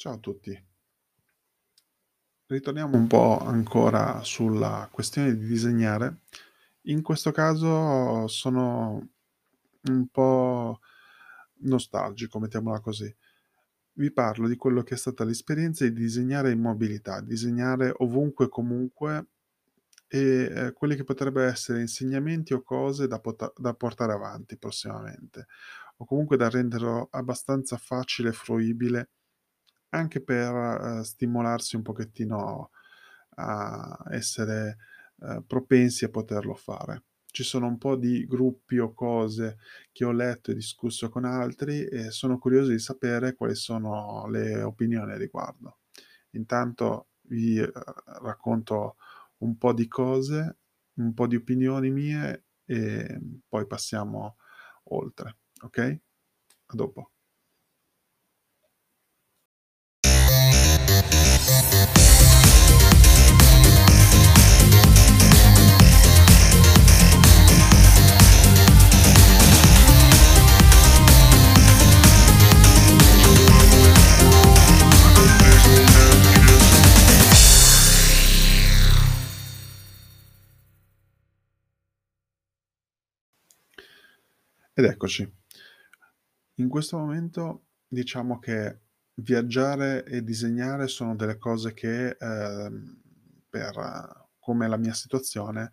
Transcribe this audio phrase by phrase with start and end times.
[0.00, 0.56] Ciao a tutti.
[2.46, 6.20] Ritorniamo un po' ancora sulla questione di disegnare.
[6.82, 9.08] In questo caso sono
[9.88, 10.78] un po'
[11.62, 13.12] nostalgico, mettiamola così.
[13.94, 18.48] Vi parlo di quello che è stata l'esperienza di disegnare in mobilità, disegnare ovunque e
[18.50, 19.26] comunque
[20.06, 25.46] e, ehm, quelli che potrebbero essere insegnamenti o cose da pota da portare avanti prossimamente,
[25.96, 29.10] o comunque da renderlo abbastanza facile e fruibile
[29.90, 32.70] anche per, ehm, stimolarsi un pochettino
[33.36, 34.78] a essere,
[35.22, 37.04] ehm, propensi a poterlo fare.
[37.26, 39.58] Ci sono un po' di gruppi o cose
[39.92, 44.62] che ho letto e discusso con altri e sono curioso di sapere quali sono le
[44.62, 45.78] opinioni a riguardo.
[46.32, 47.70] Intanto vi, ehm,
[48.22, 48.96] racconto
[49.38, 50.58] un po' di cose,
[50.94, 54.36] un po' di opinioni mie e poi passiamo
[54.84, 55.98] oltre, ok?
[56.66, 57.10] A dopo.
[84.78, 85.28] Ed eccoci.
[86.58, 88.78] In questo momento diciamo che
[89.14, 93.00] viaggiare e disegnare sono delle cose che, ehm,
[93.48, 95.72] per come è la mia situazione,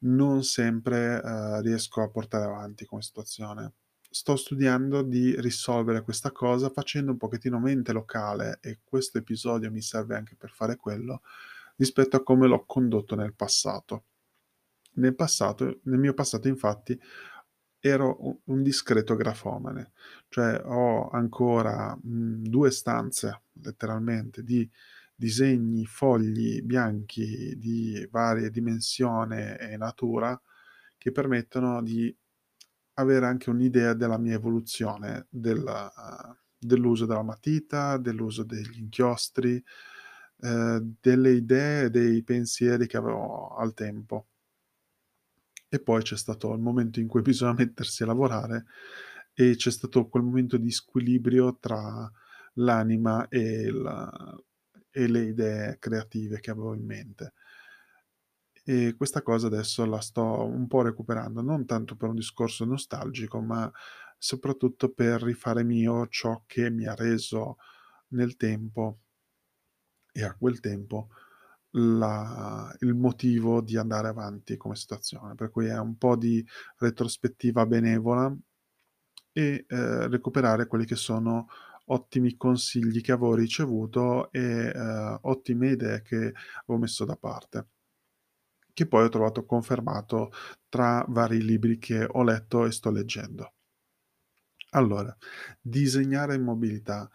[0.00, 3.74] non sempre, ehm, riesco a portare avanti come situazione.
[4.10, 9.82] Sto studiando di risolvere questa cosa facendo un pochettino mente locale e questo episodio mi
[9.82, 11.22] serve anche per fare quello,
[11.76, 14.06] rispetto a come l'ho condotto nel passato.
[14.94, 16.98] Nel passato nel mio passato infatti
[17.84, 19.92] ero un discreto grafomane,
[20.28, 24.68] cioè ho ancora, mhmm, 2 stanze letteralmente di
[25.14, 30.40] disegni, fogli bianchi di varie dimensione e natura,
[30.98, 32.14] che permettono di
[32.94, 35.64] avere anche un'idea della mia evoluzione, del
[36.58, 39.62] dell'uso della matita, dell'uso degli inchiostri,
[40.42, 44.26] ehm, delle idee, dei pensieri che avevo al tempo.
[45.74, 48.66] E poi c'è stato il momento in cui bisogna mettersi a lavorare
[49.32, 52.10] e c'è stato quel momento di squilibrio tra
[52.54, 54.40] l'anima e il
[54.94, 57.32] e le idee creative che avevo in mente.
[58.64, 63.40] E questa cosa adesso la sto un po' recuperando, non tanto per un discorso nostalgico,
[63.40, 63.70] ma
[64.18, 67.56] soprattutto per rifare mio ciò che mi ha reso
[68.08, 69.00] nel tempo
[70.12, 71.08] e a quel tempo
[71.72, 75.34] la il motivo di andare avanti come situazione.
[75.34, 76.44] Per cui è un po' di
[76.78, 78.34] retrospettiva benevola
[79.32, 81.48] e, ehm, recuperare quelli che sono
[81.86, 86.16] ottimi consigli che avevo ricevuto e, ehm, ottime idee che
[86.66, 87.66] avevo messo da parte.
[88.74, 90.30] Che poi ho trovato confermato
[90.68, 93.52] tra vari libri che ho letto e sto leggendo.
[94.74, 95.14] Allora,
[95.60, 97.10] disegnare in mobilità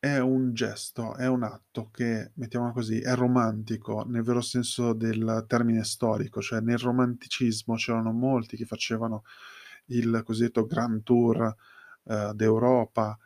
[0.00, 5.44] è un gesto, è un atto che, mettiamola così, è romantico nel vero senso del
[5.46, 9.24] termine storico, cioè nel romanticismo c'erano molti che facevano
[9.88, 11.54] il cosiddetto grand tour,
[12.04, 13.18] ehm, d'Europa,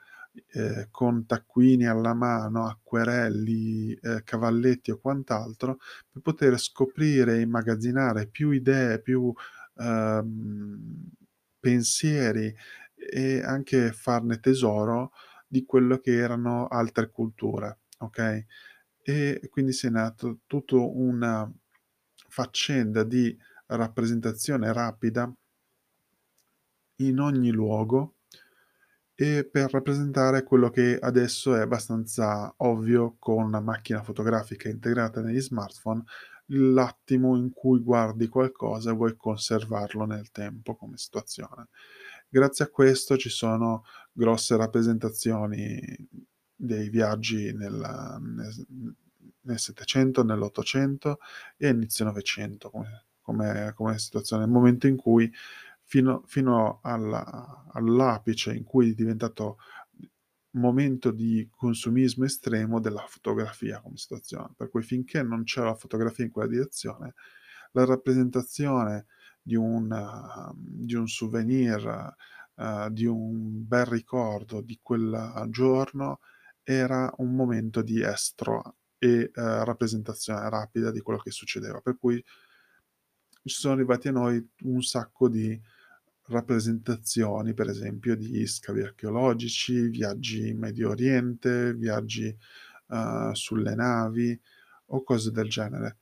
[0.52, 5.78] ehm, con taccuini alla mano, acquerelli, ehm, cavalletti o quant'altro,
[6.10, 9.32] per poter scoprire e immagazzinare più idee, più,
[9.76, 11.08] ehm,
[11.60, 12.54] pensieri
[12.96, 15.12] e anche farne tesoro
[15.54, 18.44] di quello che erano altre culture, okay,
[19.00, 21.48] e quindi si è nato tutto una
[22.28, 25.32] faccenda di rappresentazione rapida
[26.96, 28.16] in ogni luogo
[29.14, 35.40] e per rappresentare quello che adesso è abbastanza ovvio con una macchina fotografica integrata negli
[35.40, 36.02] smartphone,
[36.46, 41.68] l'attimo in cui guardi qualcosa e vuoi conservarlo nel tempo come situazione.
[42.28, 45.80] Grazie a questo ci sono grosse rappresentazioni
[46.56, 47.74] dei viaggi nel
[48.20, 48.66] nel
[49.46, 51.16] nel '700, nell'800
[51.58, 55.30] e inizio '900 come come come situazione, nel momento in cui
[55.82, 59.58] fino fino alla all'apice in cui è diventato
[60.52, 64.50] momento di consumismo estremo della fotografia come situazione.
[64.56, 67.14] Per cui finché non c'era la fotografia in quella direzione,
[67.72, 69.06] la rappresentazione
[69.42, 72.14] di un di un souvenir,
[72.56, 76.20] ehm, di un bel ricordo di quel giorno
[76.62, 81.80] era un momento di estro e, ehm, rappresentazione rapida di quello che succedeva.
[81.80, 82.22] Per cui
[83.44, 85.58] sono arrivati a noi un sacco di
[86.28, 92.34] rappresentazioni, per esempio, di scavi archeologici, viaggi in Medio Oriente, viaggi,
[92.88, 94.38] uhm, sulle navi
[94.86, 95.98] o cose del genere.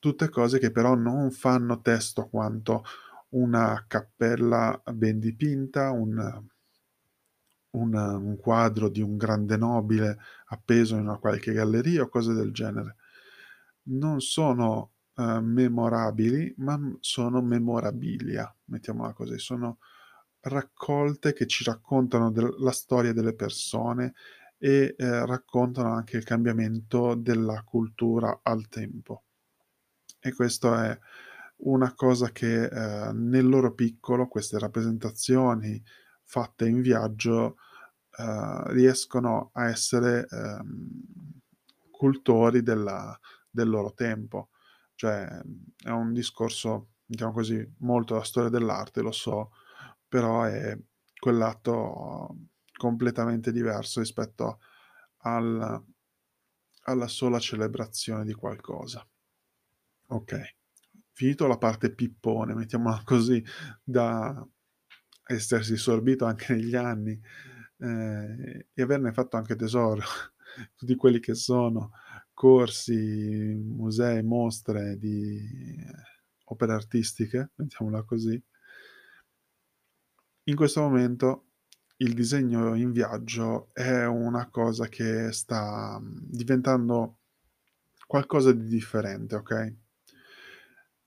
[0.00, 2.82] Tutte cose che però non fanno testo quanto
[3.30, 6.18] una cappella ben dipinta, un
[7.72, 12.50] un un quadro di un grande nobile appeso in una qualche galleria o cose del
[12.52, 12.96] genere.
[13.84, 19.38] Non sono, uhm, memorabili, ma, sono memorabilia, mettiamola così.
[19.38, 19.78] Sono
[20.40, 24.14] raccolte che ci raccontano del la storia delle persone
[24.58, 29.22] e, ehm, raccontano anche il cambiamento della cultura al tempo.
[30.22, 30.98] E questo è
[31.62, 35.82] una cosa che, ehm, nel loro piccolo queste rappresentazioni
[36.24, 37.56] fatte in viaggio,
[38.18, 40.88] uhm, riescono a essere, ehm,
[41.90, 43.18] cultori della
[43.52, 44.50] del loro tempo.
[44.94, 45.26] Cioè,
[45.84, 49.50] è un discorso, diciamo così, molto la storia dell'arte, lo so,
[50.08, 50.78] però è
[51.18, 52.36] quell'atto
[52.76, 54.60] completamente diverso rispetto
[55.22, 55.82] al
[56.84, 59.04] alla sola celebrazione di qualcosa.
[60.10, 60.44] Okay,
[61.20, 63.44] finito la parte pippone, mettiamola così,
[63.84, 64.46] da
[65.26, 67.20] essersi sorbito anche negli anni,
[67.78, 70.02] ehm, e averne fatto anche tesoro
[70.80, 71.90] di quelli che sono
[72.32, 75.38] corsi, musei, mostre di
[76.44, 78.42] opere artistiche, mettiamola così
[80.44, 81.44] in questo momento
[81.98, 87.18] il disegno in viaggio è una cosa che sta, mhmm, diventando
[88.06, 89.76] qualcosa di differente, okay?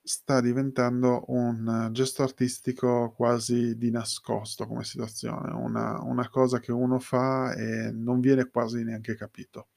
[0.05, 7.00] Sta diventando un gesto artistico quasi di nascosto come situazione, una una cosa che uno
[7.00, 9.67] fa e non viene quasi neanche capito.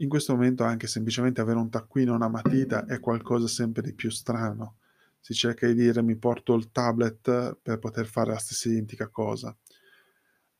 [0.00, 4.10] In questo momento anche semplicemente avere un taccuino una matita è qualcosa sempre di più
[4.10, 4.76] strano.
[5.20, 9.56] Si cerca di dire: "Mi porto il tablet per poter fare la stessa identica cosa."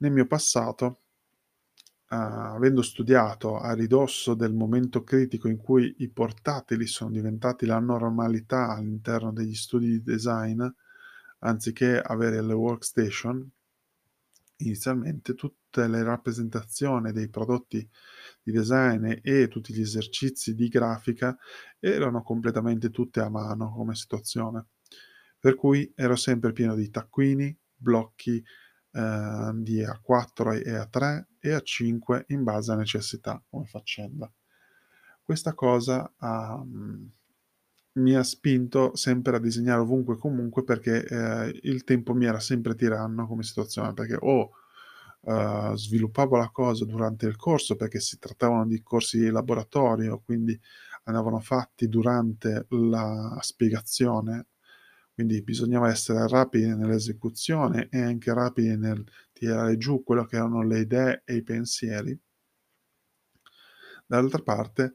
[0.00, 1.00] Nel mio passato,
[2.08, 8.68] avendo studiato a ridosso del momento critico in cui i portatili sono diventati la normalità
[8.70, 10.64] all'interno degli studi di design,
[11.40, 13.50] anziché avere le workstation
[14.60, 17.88] inizialmente tutte le rappresentazioni dei prodotti
[18.42, 21.36] di design e tutti gli esercizi di grafica
[21.78, 24.66] erano completamente tutte a mano come situazione.
[25.38, 28.42] Per cui ero sempre pieno di taccuini, blocchi,
[28.92, 34.30] ehm, di A4 e A3 e A5 in base a necessità come faccenda.
[35.22, 37.10] Questa cosa mhmm,
[37.94, 42.40] mi ha spinto sempre a disegnare ovunque e comunque perché, ehm, il tempo mi era
[42.40, 44.50] sempre tiranno come situazione, perché o,
[45.22, 50.58] uhm, sviluppavo la cosa durante il corso, perché si trattavano di corsi di laboratorio, quindi
[51.04, 54.46] andavano fatti durante la spiegazione,
[55.14, 59.04] quindi bisognava essere rapidi nell'esecuzione e anche rapidi nel
[59.38, 62.18] tirare giù quello che erano le idee e i pensieri.
[64.06, 64.94] Dall'altra parte,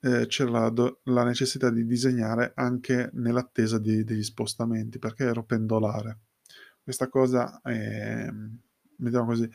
[0.00, 6.20] ehm, c'era la la necessità di disegnare anche nell'attesa di degli spostamenti, perché ero pendolare.
[6.82, 8.58] Questa cosa, ehm,
[8.98, 9.48] mettiamo così,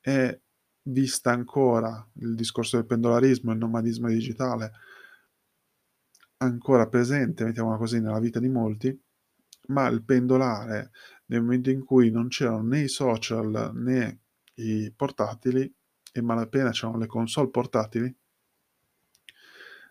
[0.00, 0.38] è
[0.82, 4.72] vista ancora, il discorso del pendolarismo, il nomadismo digitale
[6.40, 8.96] ancora presente, mettiamola così, nella vita di molti,
[9.68, 10.90] ma il pendolare
[11.26, 14.20] nel momento in cui non c'erano né i social né
[14.54, 15.72] i portatili
[16.12, 18.14] e malapena c'erano le console portatili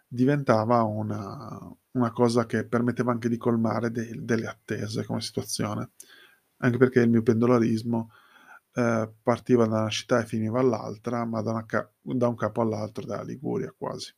[0.07, 1.59] diventava una
[1.97, 5.91] una cosa che permetteva anche di colmare de delle attese come situazione.
[6.57, 8.11] Anche perché il mio pendolarismo,
[8.73, 13.03] ehm, partiva da una città e finiva all'altra, ma da ca da un capo all'altro
[13.05, 14.13] della Liguria quasi.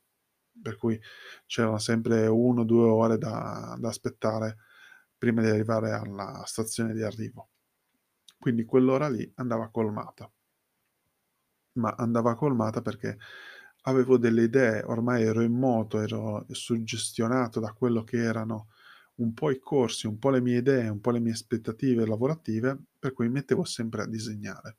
[0.62, 1.00] Per cui
[1.46, 4.58] c'erano sempre 1 o 2 ore da da aspettare
[5.20, 7.50] prima di arrivare alla stazione di arrivo.
[8.40, 10.32] Quindi quell'ora lì andava colmata.
[11.74, 13.18] Ma andava colmata perché
[13.84, 18.70] avevo delle idee, ormai ero in moto, ero suggestionato da quello che erano
[19.16, 22.78] un po' i corsi, un po' le mie idee, un po' le mie aspettative lavorative,
[22.98, 24.78] per cui mettevo sempre a disegnare,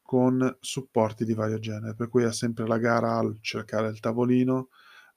[0.00, 1.94] con supporti di vario genere.
[1.94, 4.68] Per cui era sempre la gara al cercare il tavolino,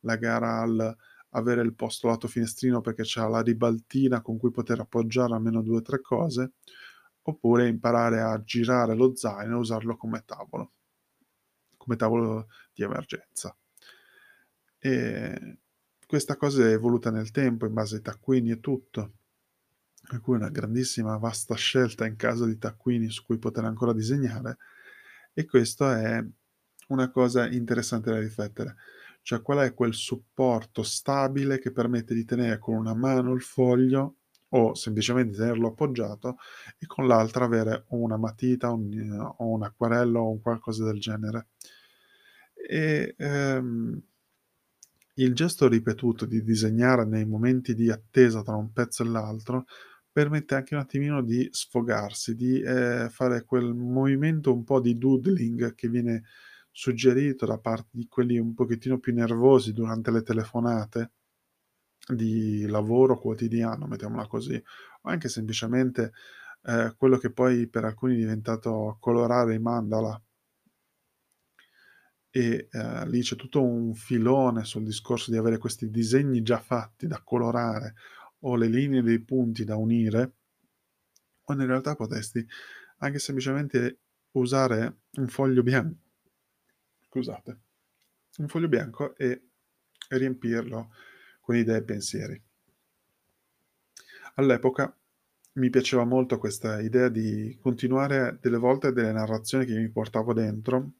[0.01, 0.97] la gara al
[1.31, 5.77] avere il posto lato finestrino perché c'era la ribaltina con cui poter appoggiare almeno 2
[5.77, 6.53] o 3 cose,
[7.23, 10.73] oppure imparare a girare lo zaino e usarlo come tavolo
[11.79, 13.55] come tavolo di emergenza.
[14.79, 15.57] Ehm,
[16.05, 19.13] questa cosa è evoluta nel tempo in base ai taccuini e tutto,
[20.07, 24.57] per cui una grandissima vasta scelta in casa di taccuini su cui poter ancora disegnare
[25.33, 26.23] e questo è
[26.87, 28.75] una cosa interessante da riflettere.
[29.21, 34.15] Cioè qual è quel supporto stabile che permette di tenere con una mano il foglio
[34.49, 36.37] o semplicemente tenerlo appoggiato
[36.79, 41.47] e con l'altra avere una matita un o un acquarello o un qualcosa del genere.
[42.55, 44.01] E, ehm,
[45.15, 49.65] il gesto ripetuto di disegnare nei momenti di attesa tra un pezzo e l'altro
[50.11, 55.75] permette anche un attimino di sfogarsi, di, ehm, fare quel movimento un po' di doodling
[55.75, 56.23] che viene
[56.79, 61.11] suggerito da parte di quelli un pochettino più nervosi durante le telefonate
[62.07, 64.55] di lavoro quotidiano, mettiamola così,
[65.01, 66.13] o anche semplicemente,
[66.63, 70.21] ehm, quello che poi per alcuni è diventato colorare i mandala.
[72.31, 77.07] E, ehm, lì c'è tutto un filone sul discorso di avere questi disegni già fatti
[77.07, 77.95] da colorare
[78.43, 80.35] o le linee dei punti da unire,
[81.41, 82.45] quando in realtà potresti
[82.99, 83.99] anche semplicemente
[84.31, 85.93] usare un foglio bian
[87.09, 87.59] scusate,
[88.37, 89.41] un foglio bianco e
[90.09, 90.91] riempirlo
[91.41, 92.41] con idee e pensieri.
[94.35, 94.95] All'epoca
[95.53, 100.91] mi piaceva molto questa idea di continuare delle volte delle narrazioni che mi portavo dentro,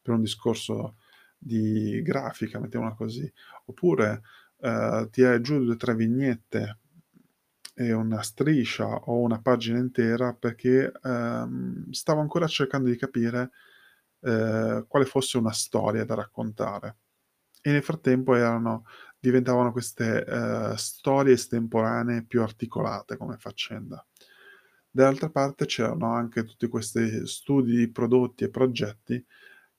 [0.00, 0.96] per un discorso
[1.38, 3.30] di grafica, mettiamola così,
[3.66, 4.22] oppure,
[4.60, 6.78] ehm, tirare giù 2 o 3 vignette
[7.74, 13.50] e una striscia o una pagina intera perché, ehm, stavo ancora cercando di capire,
[14.26, 16.96] ehm, quale fosse una storia da raccontare.
[17.62, 18.84] E nel frattempo erano
[19.18, 24.04] diventavano queste, ehm, storie estemporanee più articolate come faccenda.
[24.90, 29.24] Dall'altra parte c'erano anche tutti questi studi di prodotti e progetti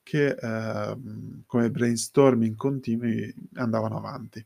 [0.04, 4.46] che, ehm, come brainstorming continui andavano avanti.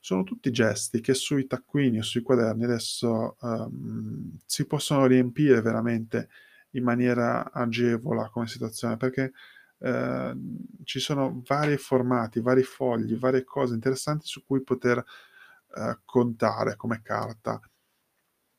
[0.00, 6.28] Sono tutti gesti che sui taccuini o sui quaderni adesso, ehm, si possono riempire veramente
[6.74, 9.32] in maniera agevola come situazione, perché,
[9.80, 15.02] ehm, ci sono vari formati, vari fogli, varie cose interessanti su cui poter,
[15.76, 17.60] ehm, contare come carta,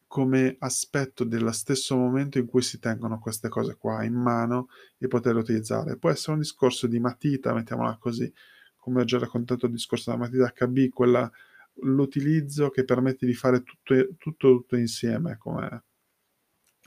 [0.08, 4.68] come aspetto dello stesso momento in cui si tengono queste cose qua in mano
[4.98, 5.98] e poterle utilizzare.
[5.98, 8.32] Può essere un discorso di matita, mettiamola così,
[8.78, 11.30] come ho già raccontato il discorso della matita HB, quella
[11.82, 15.84] l'utilizzo che permette di fare tutto tutto tutto insieme come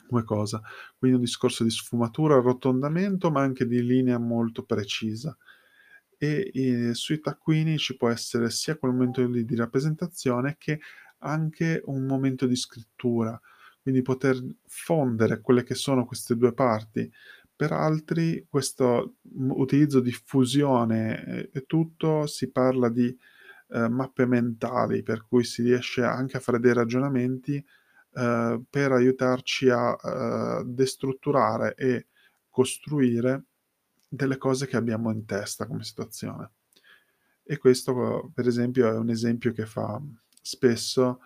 [0.09, 0.61] come cosa.
[0.99, 5.37] Quindi un discorso di sfumatura, arrotondamento, ma anche di linea molto precisa.
[6.21, 10.81] E, ehm, sui taccuini ci può essere sia quel momento lì di rappresentazione che
[11.21, 13.41] anche un momento di scrittura,
[13.81, 14.37] quindi poter
[14.67, 17.11] fondere quelle che sono queste 2 parti.
[17.55, 23.17] Per altri questo, utilizzo di fusione e e tutto si parla di,
[23.71, 27.65] ehm, mappe mentali, per cui si riesce anche a fare dei ragionamenti,
[28.15, 32.07] ehm, per aiutarci a, ehm, destrutturare e
[32.51, 33.45] costruire
[34.09, 36.53] delle cose che abbiamo in testa come situazione.
[37.45, 40.01] E questo, per esempio, è un esempio che fa
[40.43, 41.21] spesso,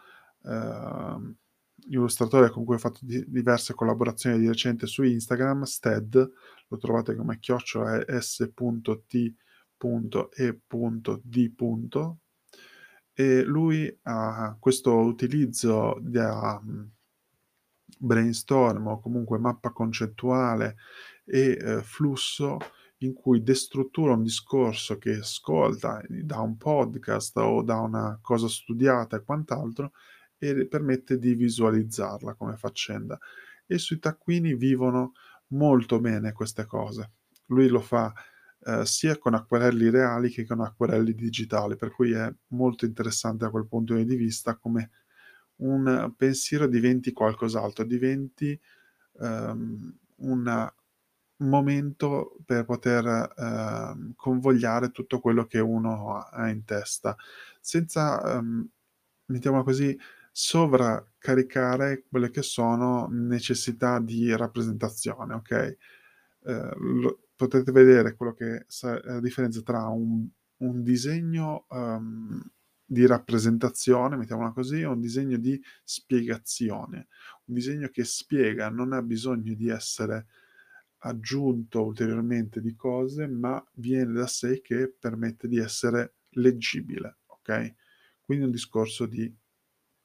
[0.45, 1.35] ehm,
[1.89, 6.31] l'illustratore con cui ho fatto di diverse collaborazioni di recente su Instagram, Sted,
[6.69, 9.35] lo trovate come chiocciola s.t.e.d.
[13.15, 16.91] E lui ha questo utilizzo da, mhmm,
[17.99, 20.77] brainstorm o comunque mappa concettuale
[21.25, 22.59] e, ehm, flusso
[22.99, 29.17] in cui destruttura un discorso che ascolta da un podcast o da una cosa studiata
[29.17, 29.93] e quant'altro
[30.39, 33.19] e permette di visualizzarla come faccenda.
[33.67, 35.13] E sui taccuini vivono
[35.49, 37.13] molto bene queste cose.
[37.47, 38.13] Lui lo fa,
[38.65, 43.51] ehm, sia con acquerelli reali che con acquerelli digitali, per cui è molto interessante da
[43.51, 44.91] quel punto di vista come
[45.57, 48.59] un pensiero diventi qualcos'altro, diventi,
[49.21, 50.73] ehm, un
[51.39, 57.17] momento per poter, ehm, convogliare tutto quello che uno ha in testa,
[57.61, 58.69] senza, ehm,
[59.27, 59.99] mettiamola così,
[60.33, 65.77] sovraccaricare quelle che sono necessità di rappresentazione, okay?
[66.47, 68.67] Ehm, lo potete vedere quello che
[69.05, 70.29] la differenza tra un
[70.63, 72.41] un disegno, ehm,
[72.85, 77.09] di rappresentazione, mettiamola così, e un disegno di spiegazione.
[77.47, 80.27] Un disegno che spiega non ha bisogno di essere
[80.99, 87.75] aggiunto ulteriormente di cose, ma viene da sé che permette di essere leggibile, okay?
[88.21, 89.35] Quindi un discorso di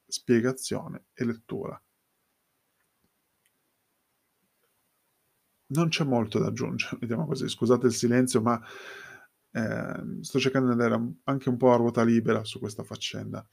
[0.07, 1.79] spiegazione e lettura.
[5.69, 7.47] Non c'è molto da aggiungere, mettiamo così.
[7.49, 8.61] Scusate il silenzio, ma,
[9.51, 13.45] ehm, sto cercando di andare anche un po' a ruota libera su questa faccenda.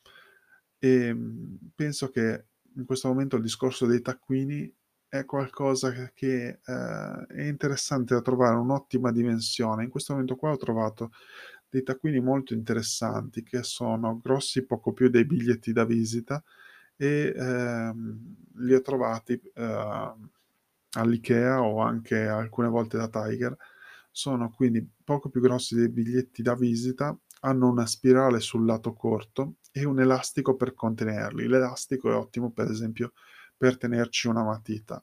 [0.79, 4.73] Ehm, penso che in questo momento il discorso dei taccuini
[5.09, 9.85] è qualcosa che ehm, è interessante da trovare un'ottima dimensione.
[9.85, 11.11] In questo momento qua ho trovato
[11.69, 16.43] dei taccuini molto interessanti che sono grossi poco più dei biglietti da visita
[16.97, 20.31] e, ehm, li ho trovati, ehm,
[20.95, 23.57] all'IKEA o anche alcune volte da Tiger.
[24.11, 29.57] Sono quindi poco più grossi dei biglietti da visita, hanno una spirale sul lato corto
[29.71, 31.47] e un elastico per contenerli.
[31.47, 33.13] L'elastico è ottimo, per esempio,
[33.57, 35.03] per tenerci una matita.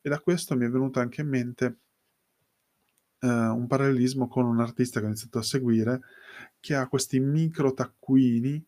[0.00, 1.78] E da questo mi è venuto anche in mente
[3.20, 6.00] ehm, un parallelismo con un artista che ho iniziato a seguire,
[6.60, 8.64] che ha questi micro taccuini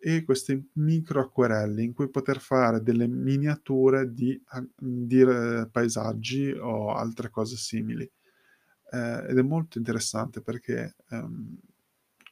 [0.00, 4.40] e questi micro acquerelli in cui poter fare delle miniature di
[4.76, 8.10] di r paesaggi o altre cose simili.
[8.92, 11.58] Ehm, ed è molto interessante perché, ehm,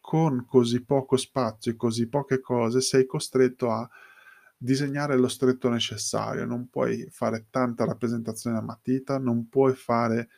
[0.00, 3.88] con così poco spazio e così poche cose sei costretto a
[4.56, 10.28] disegnare lo stretto necessario, non puoi fare tanta rappresentazione a matita, non puoi fare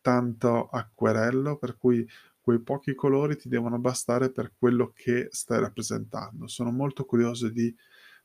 [0.00, 2.06] tanto acquerello, per cui
[2.40, 6.46] quei pochi colori ti devono bastare per quello che stai rappresentando.
[6.48, 7.74] Sono molto curioso di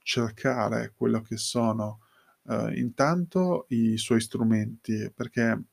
[0.02, 2.00] cercare quello che sono,
[2.48, 5.64] ehm, intanto i suoi strumenti, perché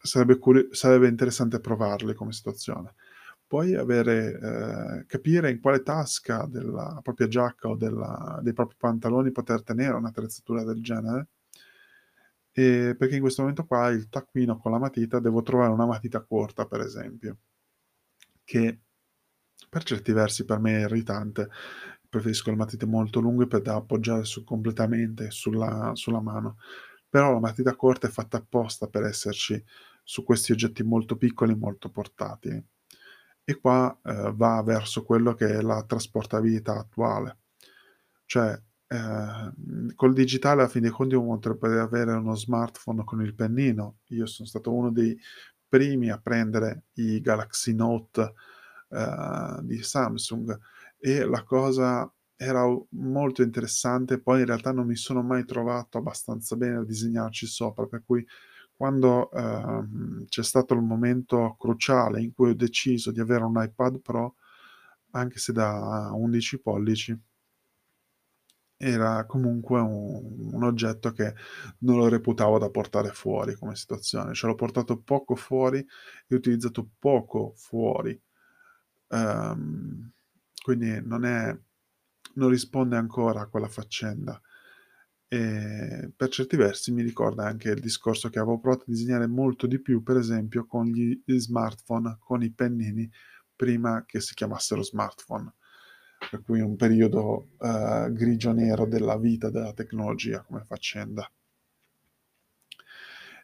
[0.00, 2.94] sarebbe curi sarebbe interessante provarli come situazione.
[3.46, 9.32] Poi avere ehm, capire in quale tasca della propria giacca o della dei propri pantaloni
[9.32, 11.28] poter tenere un'attrezzatura del genere.
[12.52, 16.22] Ehm, perché in questo momento qua il taccuino con la matita devo trovare una matita
[16.24, 17.36] corta, per esempio,
[18.48, 18.80] che
[19.68, 21.48] per certi versi per me è irritante.
[22.08, 26.56] Preferisco le matite molto lunghe per da appoggiare su completamente sulla sulla mano.
[27.08, 29.62] Però la matita corta è fatta apposta per esserci
[30.02, 32.62] su questi oggetti molto piccoli, molto portatili.
[33.44, 37.38] E qua, ehm, va verso quello che è la trasportabilità attuale.
[38.26, 43.34] Cioè, ehm, col digitale a fin dei conti uno potrebbe avere uno smartphone con il
[43.34, 43.98] pennino.
[44.08, 45.18] Io son stato uno dei
[45.68, 48.32] primi a prendere i Galaxy Note,
[48.90, 50.58] ehm, di Samsung.
[50.98, 56.56] E la cosa era molto interessante, poi in realtà non mi sono mai trovato abbastanza
[56.56, 58.24] bene a disegnarci sopra, per cui
[58.76, 64.00] quando, ehm, c'è stato il momento cruciale in cui ho deciso di avere un iPad
[64.00, 64.36] Pro,
[65.12, 67.18] anche se da 11 pollici
[68.78, 71.34] era comunque un un oggetto che
[71.80, 74.34] non lo reputavo da portare fuori come situazione.
[74.34, 75.84] Cioè l'ho portato poco fuori
[76.26, 78.18] e utilizzato poco fuori.
[79.10, 80.10] Ehm,
[80.62, 81.56] quindi non è
[82.34, 84.40] non risponde ancora a quella faccenda.
[85.28, 89.66] Ehm, per certi versi mi ricorda anche il discorso che avevo provato a disegnare molto
[89.66, 93.10] di più, per esempio con gli smartphone, con i pennini,
[93.56, 95.52] prima che si chiamassero smartphone.
[96.30, 101.30] Per cui un periodo, ehm, grigio-nero della vita della tecnologia come faccenda.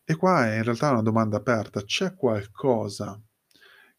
[0.06, 3.18] E qua è in realtà una domanda aperta: c'è qualcosa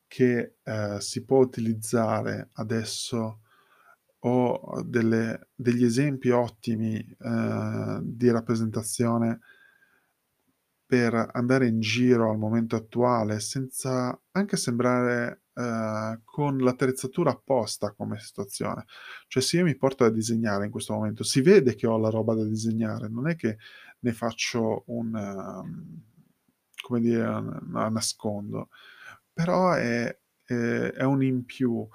[0.07, 3.41] che, ehm, si può utilizzare adesso
[4.19, 9.39] o delle degli esempi ottimi, ehm, di rappresentazione
[10.89, 18.19] per andare in giro al momento attuale senza anche sembrare, ehm, con l'attrezzatura apposta come
[18.19, 18.85] situazione.
[19.27, 22.09] Cioè se io mi porto a disegnare in questo momento, si vede che ho la
[22.09, 23.57] roba da disegnare, non è che
[23.99, 26.01] ne faccio un mhmm,
[26.81, 27.23] come dire,
[27.71, 28.69] la nascondo.
[29.33, 31.87] Però è ehm, è un in più.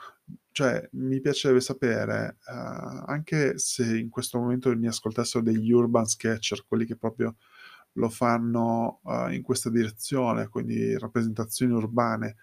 [0.53, 6.65] Cioè mi piacerebbe sapere, ehm, anche se in questo momento mi ascoltassero degli urban sketcher,
[6.67, 7.37] quelli che proprio
[7.95, 12.37] lo fanno, uhm, in questa direzione, quindi rappresentazioni urbane,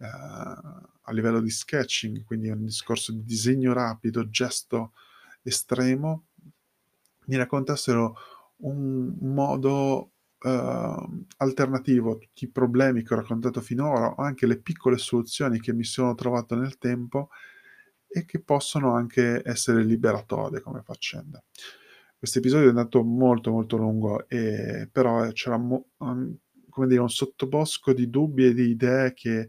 [0.00, 4.92] ehm, a livello di sketching, quindi un discorso di disegno rapido, gesto
[5.42, 6.26] estremo,
[7.26, 8.16] mi raccontassero
[8.58, 14.58] un modo, uhm, alternativo a tutti i problemi che ho raccontato finora o anche le
[14.60, 17.30] piccole soluzioni che mi sono trovato nel tempo
[18.08, 21.42] e che possono anche essere liberatorie come faccenda.
[22.18, 25.86] Questo episodio è andato molto, molto lungo, ehm, però c'era mo
[26.68, 29.48] come dire, un sottobosco di dubbi e di idee che,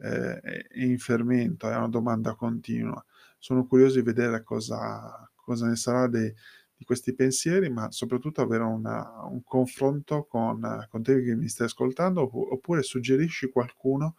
[0.00, 3.04] ehm, è in fermento, è una domanda continua.
[3.38, 6.34] Sono curioso di vedere cosa cosa ne sarà de
[6.76, 11.66] di questi pensieri, ma soprattutto avere una un confronto con con te che mi stai
[11.66, 14.16] ascoltando, oppu oppure suggerisci qualcuno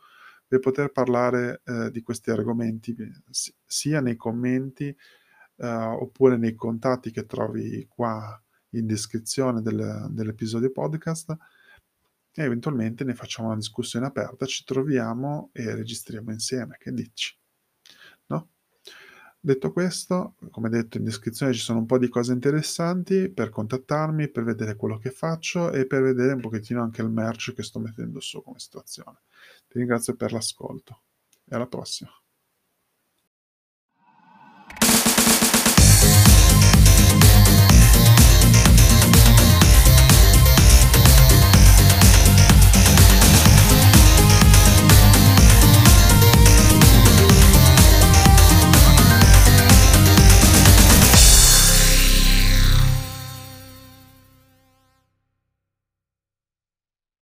[0.47, 2.95] per poter parlare, ehm, di questi argomenti,
[3.29, 4.95] s sia nei commenti,
[5.57, 8.39] ehm, oppure nei contatti che trovi qua
[8.71, 11.35] in descrizione del dell'episodio podcast
[12.33, 16.77] e eventualmente ne facciamo una discussione aperta, ci troviamo e registriamo insieme.
[16.79, 17.37] Che dici?
[18.27, 18.49] No?
[19.39, 24.29] Detto questo, come detto in descrizione ci sono un po' di cose interessanti per contattarmi,
[24.29, 27.79] per vedere quello che faccio e per vedere un pochettino anche il merch che sto
[27.79, 29.21] mettendo su come situazione.
[29.67, 31.01] Ti ringrazio per l'ascolto
[31.49, 32.20] e alla prossima.